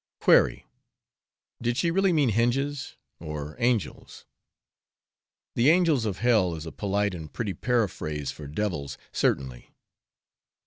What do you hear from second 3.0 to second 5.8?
or angels? The